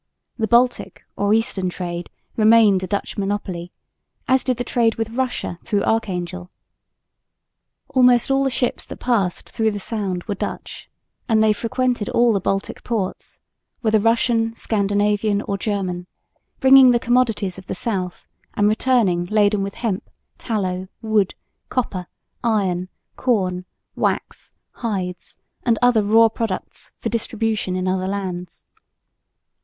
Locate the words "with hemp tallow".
19.61-20.87